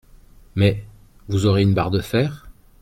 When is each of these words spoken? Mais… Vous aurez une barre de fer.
Mais… 0.55 0.83
Vous 1.27 1.45
aurez 1.45 1.61
une 1.61 1.75
barre 1.75 1.91
de 1.91 1.99
fer. 1.99 2.49